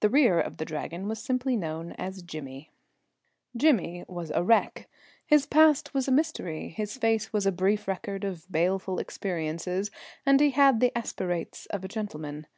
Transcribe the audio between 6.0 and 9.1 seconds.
a mystery. His face was a brief record of baleful